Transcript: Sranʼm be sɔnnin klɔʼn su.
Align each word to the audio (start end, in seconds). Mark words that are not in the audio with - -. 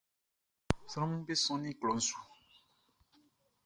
Sranʼm 0.91 1.21
be 1.25 1.33
sɔnnin 1.43 1.77
klɔʼn 1.79 1.99
su. 2.07 2.17